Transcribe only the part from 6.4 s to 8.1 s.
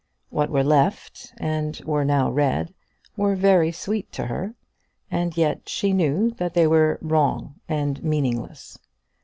they were wrong and